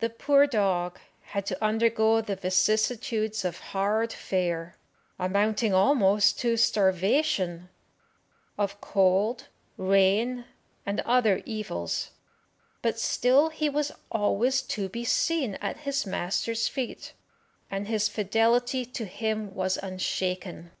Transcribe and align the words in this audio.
The 0.00 0.10
poor 0.10 0.48
dog 0.48 0.98
had 1.22 1.46
to 1.46 1.64
undergo 1.64 2.20
the 2.20 2.34
vicissitudes 2.34 3.44
of 3.44 3.58
hard 3.60 4.12
fare, 4.12 4.76
amounting 5.20 5.72
almost 5.72 6.40
to 6.40 6.56
starvation, 6.56 7.68
of 8.58 8.80
cold, 8.80 9.46
rain, 9.76 10.46
and 10.84 10.98
other 11.02 11.42
evils, 11.46 12.10
but 12.82 12.98
still 12.98 13.50
he 13.50 13.68
was 13.68 13.92
always 14.10 14.62
to 14.62 14.88
be 14.88 15.04
seen 15.04 15.54
at 15.60 15.76
his 15.86 16.04
master's 16.04 16.66
feet, 16.66 17.12
and 17.70 17.86
his 17.86 18.08
fidelity 18.08 18.84
to 18.84 19.04
him 19.04 19.54
was 19.54 19.76
unshaken. 19.76 20.72